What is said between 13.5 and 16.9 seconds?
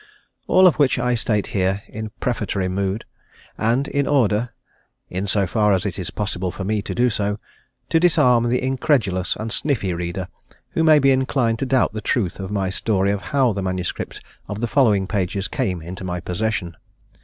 the manuscript of the following pages came into my possession.